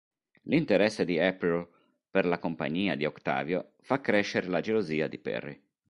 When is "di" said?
1.05-1.19, 2.95-3.05, 5.07-5.19